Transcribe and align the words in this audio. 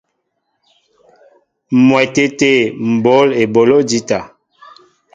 M̀wɛtê 1.85 2.25
tê 2.39 2.53
m̀ 2.89 2.95
bǒl 3.03 3.27
eboló 3.41 3.77
jíta. 3.89 4.19